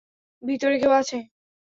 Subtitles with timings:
[0.43, 1.17] ভিতরে কেউ আছে।